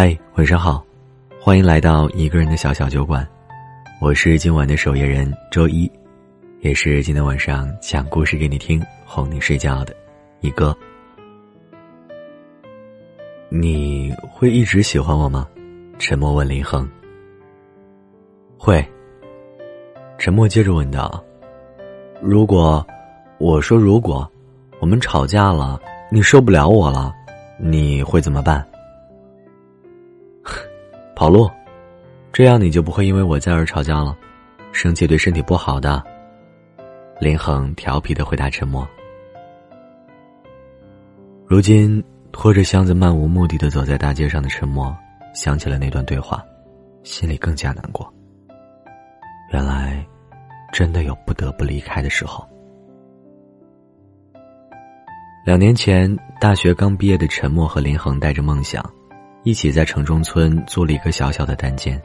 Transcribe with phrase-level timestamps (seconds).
[0.00, 0.80] 嗨，晚上好，
[1.40, 3.28] 欢迎来到一个人的小小酒馆，
[4.00, 5.90] 我是今晚的守夜人周一，
[6.60, 9.92] 也是今天晚上讲故事给你听、哄你睡觉的
[10.38, 10.72] 一哥。
[13.48, 15.48] 你会一直喜欢我吗？
[15.98, 16.88] 沉默问林恒。
[18.56, 18.86] 会。
[20.16, 21.20] 沉默接着问道
[22.22, 22.86] ：“如果
[23.38, 24.30] 我说如果
[24.78, 25.76] 我们吵架了，
[26.08, 27.12] 你受不了我了，
[27.58, 28.64] 你会怎么办？”
[31.18, 31.50] 跑路，
[32.32, 34.16] 这样你就不会因为我在而吵架了。
[34.70, 36.00] 生气对身体不好的。
[37.20, 38.48] 林恒调皮的回答。
[38.48, 38.88] 沉默。
[41.44, 42.00] 如今
[42.30, 44.96] 拖着箱子漫无目的的走在大街上的沉默，
[45.34, 46.40] 想起了那段对话，
[47.02, 48.08] 心里更加难过。
[49.52, 50.06] 原来，
[50.72, 52.48] 真的有不得不离开的时候。
[55.44, 58.88] 两年前，大学刚毕业的沉默和林恒带着梦想。
[59.48, 61.98] 一起在城中村租了一个小小的单间，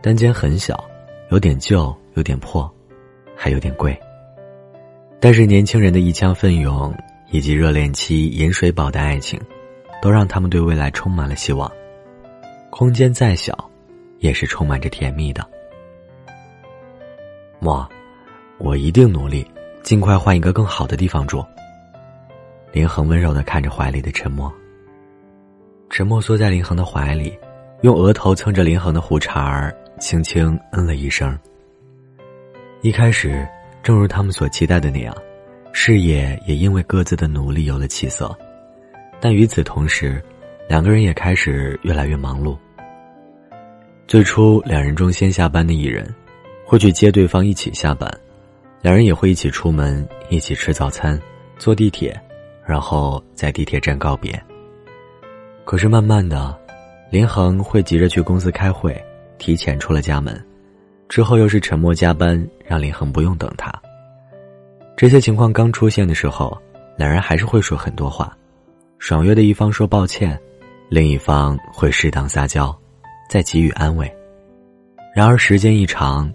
[0.00, 0.84] 单间很小，
[1.32, 2.72] 有点旧，有点破，
[3.36, 3.98] 还有点贵。
[5.18, 6.96] 但是年轻人的一腔奋勇
[7.32, 9.36] 以及热恋期饮水饱的爱情，
[10.00, 11.68] 都让他们对未来充满了希望。
[12.70, 13.68] 空间再小，
[14.20, 15.44] 也是充满着甜蜜的。
[17.58, 17.84] 莫，
[18.58, 19.44] 我一定努力，
[19.82, 21.44] 尽快换一个更好的地方住。
[22.70, 24.48] 林恒温柔的看着怀里的沉默。
[25.90, 27.36] 沉默缩在林恒的怀里，
[27.82, 31.36] 用额头蹭着林恒的胡茬儿，轻轻嗯了一声。
[32.80, 33.44] 一开始，
[33.82, 35.12] 正如他们所期待的那样，
[35.72, 38.32] 事业也因为各自的努力有了起色。
[39.20, 40.22] 但与此同时，
[40.68, 42.56] 两个人也开始越来越忙碌。
[44.06, 46.08] 最初，两人中先下班的一人，
[46.64, 48.08] 会去接对方一起下班，
[48.80, 51.20] 两人也会一起出门，一起吃早餐，
[51.58, 52.18] 坐地铁，
[52.64, 54.40] 然后在地铁站告别。
[55.70, 56.58] 可是慢慢的，
[57.12, 59.00] 林恒会急着去公司开会，
[59.38, 60.44] 提前出了家门，
[61.08, 63.72] 之后又是沉默加班，让林恒不用等他。
[64.96, 66.60] 这些情况刚出现的时候，
[66.96, 68.36] 两人还是会说很多话，
[68.98, 70.36] 爽约的一方说抱歉，
[70.88, 72.76] 另一方会适当撒娇，
[73.28, 74.12] 再给予安慰。
[75.14, 76.28] 然而时间一长，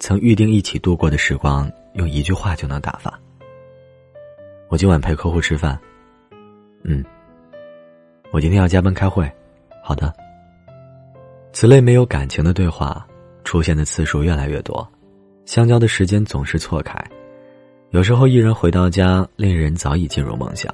[0.00, 3.16] 曾预定一起度过的时光，用一句话就能打发。
[4.66, 5.78] 我今晚陪客户吃饭。
[6.82, 7.04] 嗯。
[8.32, 9.30] 我今天要加班开会，
[9.82, 10.10] 好的。
[11.52, 13.06] 此类没有感情的对话，
[13.44, 14.90] 出现的次数越来越多，
[15.44, 16.98] 相交的时间总是错开。
[17.90, 20.72] 有时候一人回到家，另一人早已进入梦乡，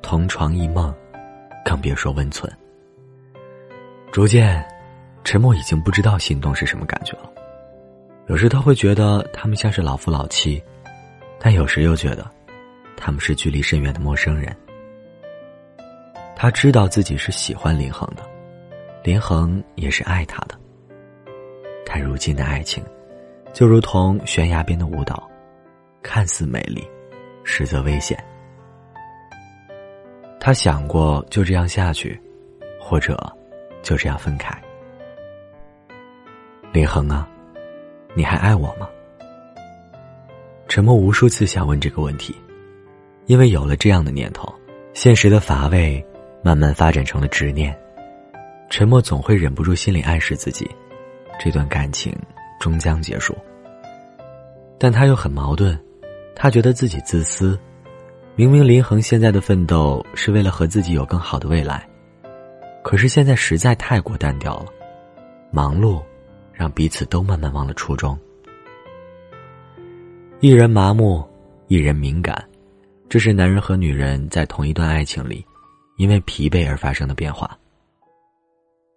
[0.00, 0.92] 同床异梦，
[1.62, 2.50] 更别说温存。
[4.10, 4.66] 逐渐，
[5.22, 7.30] 沉默已经不知道心动是什么感觉了。
[8.28, 10.62] 有时他会觉得他们像是老夫老妻，
[11.38, 12.26] 但有时又觉得，
[12.96, 14.56] 他们是距离甚远的陌生人。
[16.42, 18.22] 他知道自己是喜欢林恒的，
[19.04, 20.58] 林恒也是爱他的。
[21.84, 22.82] 但如今的爱情，
[23.52, 25.30] 就如同悬崖边的舞蹈，
[26.02, 26.82] 看似美丽，
[27.44, 28.18] 实则危险。
[30.40, 32.18] 他想过就这样下去，
[32.80, 33.14] 或者
[33.82, 34.50] 就这样分开。
[36.72, 37.28] 林恒啊，
[38.14, 38.88] 你还爱我吗？
[40.68, 42.34] 沉默无数次想问这个问题，
[43.26, 44.50] 因为有了这样的念头，
[44.94, 46.02] 现实的乏味。
[46.42, 47.76] 慢慢发展成了执念，
[48.68, 50.68] 沉默总会忍不住心里暗示自己，
[51.38, 52.14] 这段感情
[52.58, 53.36] 终将结束。
[54.78, 55.78] 但他又很矛盾，
[56.34, 57.58] 他觉得自己自私，
[58.34, 61.86] 明明林恒现在的奋斗是为了和自己有更好的未来，
[62.82, 64.66] 可是现在实在太过单调了，
[65.50, 66.02] 忙碌
[66.54, 68.18] 让彼此都慢慢忘了初衷。
[70.40, 71.22] 一人麻木，
[71.66, 72.42] 一人敏感，
[73.10, 75.44] 这是男人和女人在同一段爱情里。
[76.00, 77.58] 因为疲惫而发生的变化。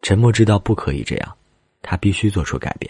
[0.02, 1.38] 陈默知道不可以这样，
[1.82, 2.90] 他必须做出改变。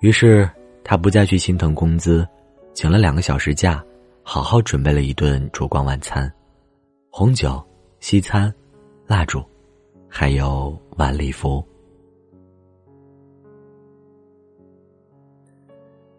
[0.00, 0.46] 于是
[0.84, 2.28] 他不再去心疼工资，
[2.74, 3.82] 请了两个小时假，
[4.22, 6.30] 好好准备了一顿烛光晚餐，
[7.08, 7.64] 红酒、
[8.00, 8.52] 西餐、
[9.06, 9.42] 蜡烛，
[10.06, 11.66] 还有晚礼服。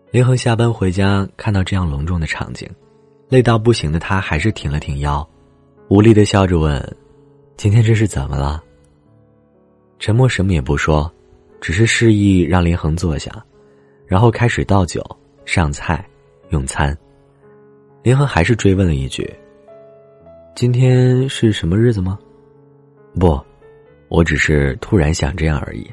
[0.10, 2.68] 林恒下班回家，看到这样隆重的场景，
[3.30, 5.30] 累到不行的他还是挺了挺腰。
[5.88, 6.98] 无力的笑着问
[7.58, 8.64] ：“今天这是怎么了？”
[10.00, 11.12] 沉默什么也不说，
[11.62, 13.32] 只是示意让林恒坐下，
[14.08, 15.04] 然后开始倒酒、
[15.46, 16.04] 上菜、
[16.50, 16.98] 用餐。
[18.02, 19.32] 林恒还是追问了一句
[20.56, 22.18] ：“今天是什么日子吗
[23.20, 23.40] ？”“不，
[24.08, 25.88] 我只是突然想这样而已。”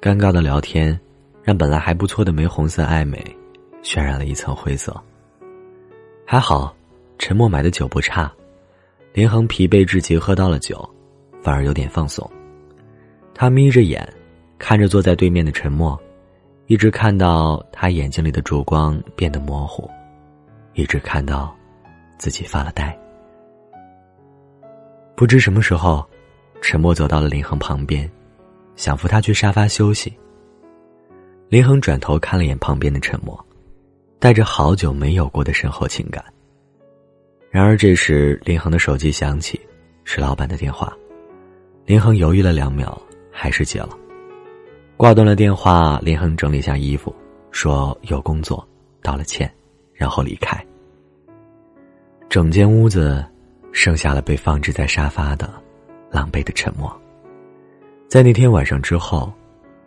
[0.00, 0.98] 尴尬的聊天，
[1.42, 3.20] 让本来还不错的玫红色暧昧，
[3.82, 4.98] 渲染了一层灰色。
[6.24, 6.74] 还好，
[7.18, 8.32] 沉默买的酒不差。
[9.12, 10.88] 林恒疲惫至极，喝到了酒，
[11.42, 12.28] 反而有点放松。
[13.34, 14.10] 他眯着眼，
[14.58, 16.00] 看着坐在对面的沉默，
[16.66, 19.90] 一直看到他眼睛里的烛光变得模糊，
[20.72, 21.54] 一直看到
[22.16, 22.98] 自己发了呆。
[25.14, 26.02] 不知什么时候，
[26.62, 28.10] 沉默走到了林恒旁边，
[28.76, 30.10] 想扶他去沙发休息。
[31.50, 33.38] 林恒转头看了眼旁边的沉默，
[34.18, 36.24] 带着好久没有过的深厚情感。
[37.52, 39.60] 然而这时，林恒的手机响起，
[40.04, 40.92] 是老板的电话。
[41.84, 43.00] 林恒犹豫了两秒，
[43.30, 43.90] 还是接了。
[44.96, 47.14] 挂断了电话，林恒整理下衣服，
[47.50, 48.66] 说有工作，
[49.02, 49.52] 道了歉，
[49.92, 50.60] 然后离开。
[52.28, 53.24] 整间屋子。
[53.74, 55.50] 剩下了被放置在沙发的
[56.10, 56.94] 狼狈的沉默。
[58.06, 59.32] 在那天晚上之后，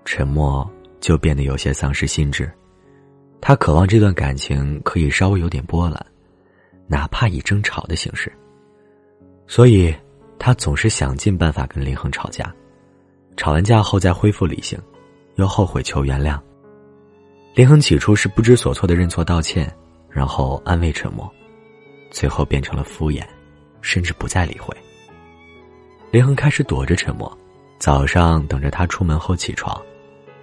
[0.06, 0.68] 沉默
[1.00, 2.52] 就变得有些丧失心智。
[3.40, 6.04] 他渴望这段感情可以稍微有点波澜，
[6.88, 8.32] 哪怕以争吵的形式。
[9.48, 9.96] 所以，
[10.40, 12.54] 他总是想尽办法跟林恒吵架，
[13.38, 14.80] 吵完架后再恢复理性，
[15.36, 16.40] 又后悔求原谅。
[17.54, 19.72] 林恒起初是不知所措的认错道歉，
[20.10, 21.32] 然后安慰沉默，
[22.12, 23.24] 最后变成了敷衍。
[23.82, 24.76] 甚至不再理会。
[26.10, 27.32] 林恒开始躲着沉默，
[27.78, 29.80] 早上等着他出门后起床，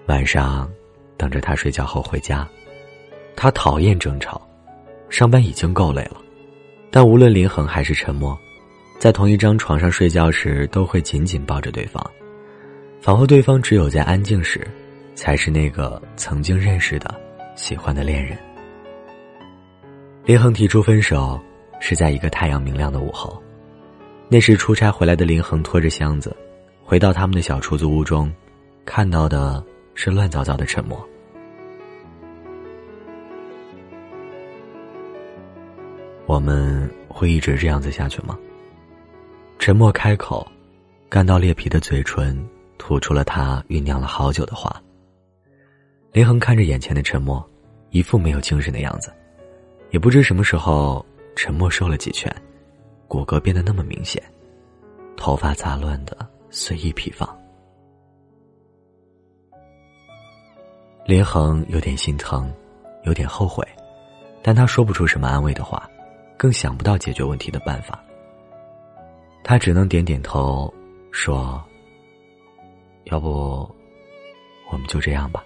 [0.07, 0.71] 晚上
[1.17, 2.49] 等着他睡觉后回家。
[3.35, 4.41] 他讨厌争吵，
[5.11, 6.22] 上班已经够累了，
[6.93, 8.39] 但无论林恒还是沉默，
[9.01, 12.01] 在同一张床上睡觉时，都会紧紧抱着对方，
[13.01, 14.65] 仿佛对方只有在安静时，
[15.17, 17.13] 才是那个曾经认识的、
[17.57, 18.39] 喜欢的恋人。
[20.25, 21.41] 林恒提出分手。
[21.85, 23.43] 是在一个太阳明亮的午后，
[24.29, 26.33] 那时出差回来的林恒拖着箱子，
[26.85, 28.33] 回到他们的小出租屋中，
[28.85, 29.61] 看到的
[29.97, 31.05] 是乱糟糟的沉默。
[36.27, 38.39] 我们会一直这样子下去吗？
[39.59, 40.47] 沉默开口，
[41.09, 42.37] 干到裂皮的嘴唇
[42.79, 44.83] 吐出了他酝酿了好久的话。
[46.13, 47.45] 林恒看着眼前的沉默，
[47.91, 49.13] 一副没有精神的样子，
[49.91, 51.05] 也不知什么时候。
[51.35, 52.31] 沉默瘦了几圈，
[53.09, 54.23] 骨骼变得那么明显，
[55.17, 56.15] 头发杂乱的
[56.51, 57.27] 随意披放。
[61.07, 62.53] 林恒有点心疼，
[63.05, 63.67] 有点后悔，
[64.43, 65.89] 但他说不出什么安慰的话，
[66.37, 68.03] 更想不到解决问题的办法。
[69.45, 70.73] 他只能点点头，
[71.11, 71.63] 说
[73.05, 73.69] ：“要不，
[74.71, 75.45] 我们就这样吧。”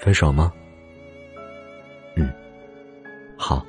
[0.00, 0.52] 分手吗？
[2.16, 2.32] 嗯。
[3.36, 3.64] 好。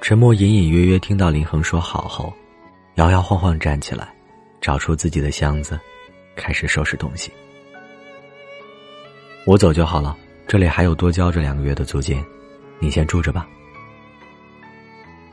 [0.00, 2.32] 陈默隐隐约约听到林恒说好后，
[2.94, 4.14] 摇摇晃晃站起来，
[4.60, 5.78] 找出自己的箱子，
[6.34, 7.30] 开始收拾东西。
[9.46, 12.24] 我走就好了，这里还有多交这两个月的租金，
[12.80, 13.46] 你先住着吧。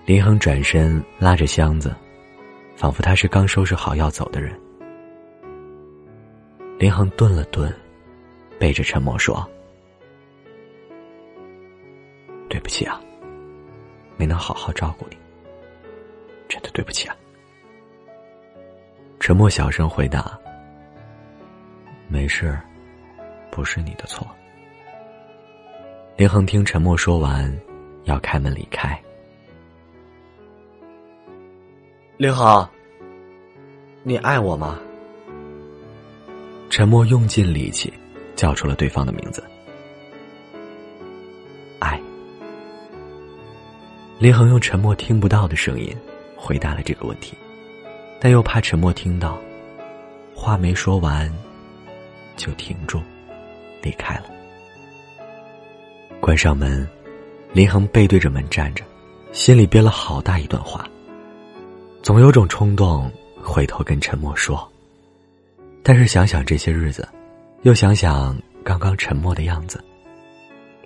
[0.05, 1.95] 林恒转身拉着箱子，
[2.75, 4.57] 仿佛他是刚收拾好要走的人。
[6.77, 7.73] 林恒顿了顿，
[8.59, 9.49] 背着沉默说。
[12.49, 13.01] 对不起啊，
[14.15, 15.17] 没能好好照顾你，
[16.47, 17.15] 真的对不起啊。
[19.19, 20.39] 沉默小声回答
[22.07, 22.57] ：“没事，
[23.51, 24.27] 不是你的错。”
[26.17, 27.55] 林恒听沉默说完，
[28.05, 28.99] 要开门离开。
[32.17, 32.67] 林恒，
[34.01, 34.79] 你爱我吗？
[36.71, 37.93] 沉默用尽力气
[38.35, 39.43] 叫出了对方的名字。
[41.77, 42.01] 爱
[44.17, 45.95] 林恒用沉默听不到的声音
[46.35, 47.37] 回答了这个问题，
[48.19, 49.37] 但又怕沉默听到，
[50.33, 51.31] 话没说完
[52.35, 52.99] 就停住，
[53.83, 54.31] 离开了。
[56.27, 56.85] 关上门，
[57.53, 58.83] 林恒背对着门站着，
[59.31, 60.85] 心里憋了好大一段话。
[62.03, 63.09] 总有种冲动
[63.41, 64.69] 回头跟沉默说，
[65.81, 67.07] 但是想想这些日子，
[67.61, 69.81] 又想想刚刚沉默的样子，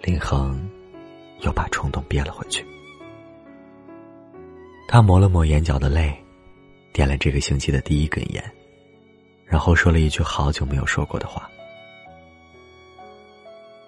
[0.03, 0.63] 林恒
[1.39, 2.63] 又把冲动憋了回去。
[4.87, 6.15] 他抹了抹眼角的泪，
[6.93, 8.51] 点了这个星期的第一根烟，
[9.43, 11.49] 然后说了一句好久没有说过的话：“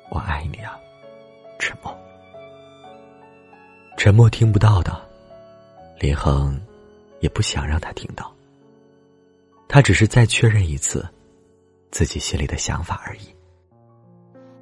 [0.10, 0.80] 我爱你啊，
[1.64, 1.96] 沉默。”
[3.96, 4.92] 沉默听不到的，
[6.00, 6.60] 林恒
[7.22, 8.30] 也不想让他听到。
[9.70, 11.08] 他只是再确认一次
[11.90, 13.34] 自己心里的想法而已。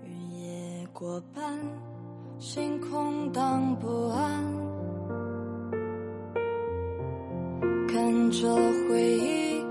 [0.03, 1.59] 云也过半，
[2.39, 4.43] 心空荡不安。
[7.87, 8.55] 看着
[8.87, 9.61] 回忆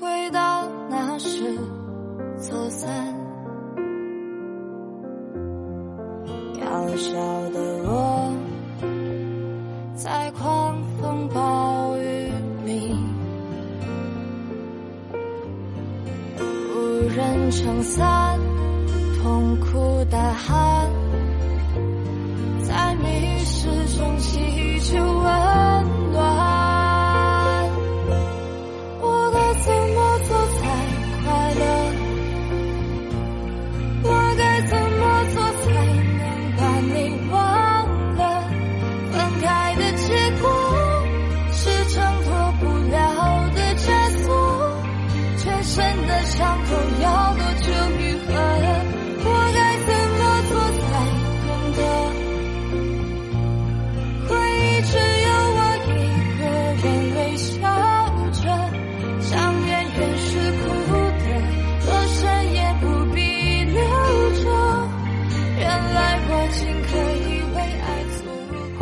[0.00, 1.58] 回到那时
[2.38, 3.14] 走散，
[6.98, 7.12] 小
[7.50, 8.34] 的我
[9.94, 12.32] 在狂风暴雨
[12.66, 12.92] 里
[16.74, 18.40] 无人撑伞
[19.22, 20.87] 痛苦大喊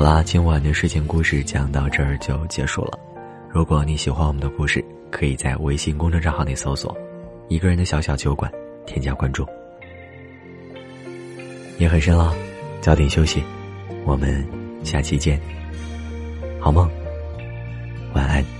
[0.06, 2.96] 啦，今晚的睡前故事讲到这儿就结束了。
[3.50, 6.96] 如果你喜欢我们的故事，可以在微信公众账号内搜索
[7.50, 8.48] “一个人的小小酒馆”，
[8.86, 9.44] 添加关注。
[11.78, 12.32] 夜很深了，
[12.80, 13.42] 早点休息，
[14.04, 14.46] 我们
[14.84, 15.40] 下期见，
[16.60, 16.88] 好梦，
[18.14, 18.55] 晚安。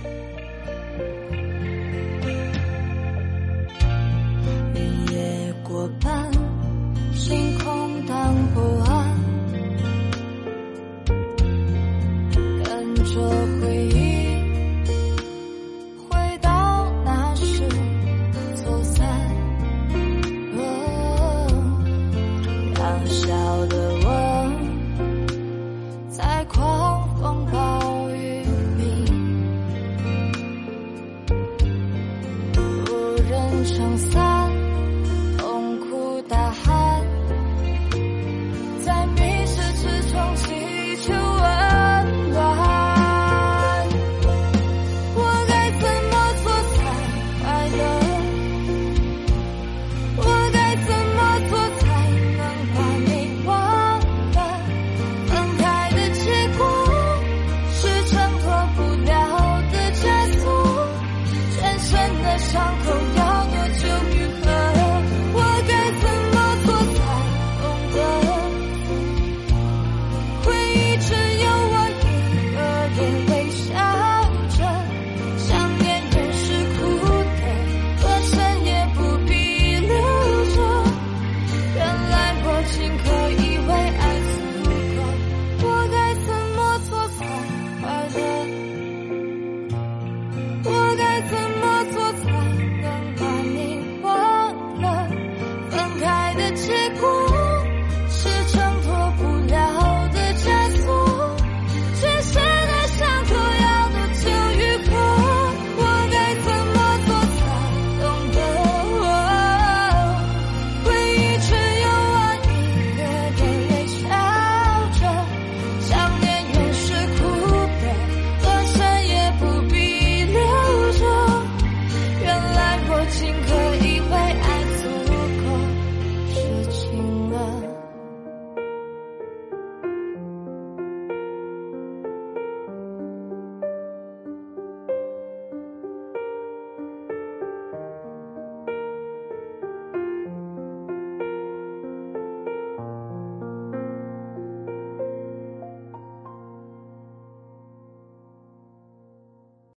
[23.07, 23.46] myself.